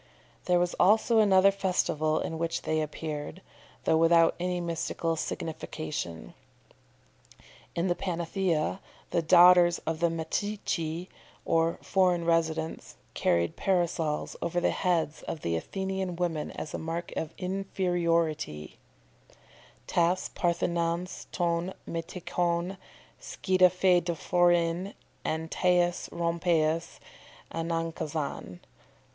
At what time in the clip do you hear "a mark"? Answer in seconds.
16.73-17.13